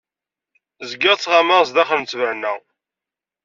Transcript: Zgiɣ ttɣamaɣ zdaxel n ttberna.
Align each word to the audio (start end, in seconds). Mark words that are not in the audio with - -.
Zgiɣ 0.91 1.15
ttɣamaɣ 1.17 1.61
zdaxel 1.69 1.99
n 2.01 2.05
ttberna. 2.05 2.53